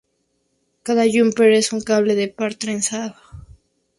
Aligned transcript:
Cada 0.81 1.05
"jumper" 1.13 1.51
es 1.51 1.71
un 1.73 1.81
cable 1.81 2.15
de 2.15 2.27
par 2.27 2.55
trenzado. 2.55 3.15